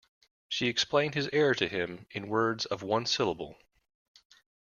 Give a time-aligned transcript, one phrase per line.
[0.49, 3.59] She explained his error to him in words of one syllable.